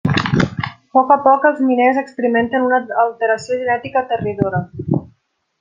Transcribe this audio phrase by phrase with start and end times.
[0.69, 4.65] A poc a poc, els miners experimenten una alteració genètica aterridora.